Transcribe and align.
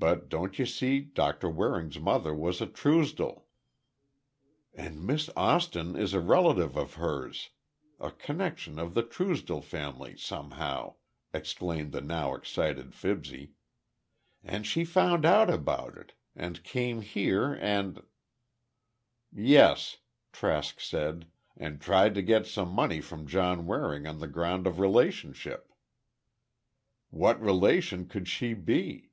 But, 0.00 0.28
don't 0.28 0.60
you 0.60 0.64
see, 0.64 1.00
Doctor 1.00 1.50
Waring's 1.50 1.98
mother 1.98 2.32
was 2.32 2.60
a 2.60 2.68
Truesdell—" 2.68 3.42
"And 4.72 5.04
Miss 5.04 5.28
Austin 5.36 5.96
is 5.96 6.14
a 6.14 6.20
relative 6.20 6.76
of 6.76 6.94
hers—a 6.94 8.12
connection 8.12 8.78
of 8.78 8.94
the 8.94 9.02
Truesdell 9.02 9.62
family 9.64 10.16
somehow—" 10.16 10.94
exclaimed 11.34 11.90
the 11.90 12.00
now 12.00 12.32
excited 12.36 12.94
Fibsy, 12.94 13.54
"and 14.44 14.64
she 14.68 14.84
found 14.84 15.24
out 15.26 15.50
about 15.50 15.96
it, 15.98 16.12
and 16.36 16.62
came 16.62 17.00
here 17.00 17.54
and—" 17.54 18.04
"Yes," 19.32 19.96
Trask 20.30 20.78
said, 20.78 21.26
"and 21.56 21.80
tried 21.80 22.14
to 22.14 22.22
get 22.22 22.46
some 22.46 22.68
money 22.70 23.00
from 23.00 23.26
John 23.26 23.66
Waring 23.66 24.06
on 24.06 24.20
the 24.20 24.28
ground 24.28 24.68
of 24.68 24.78
relationship." 24.78 25.72
"What 27.10 27.40
relation 27.42 28.06
could 28.06 28.28
she 28.28 28.54
be?" 28.54 29.06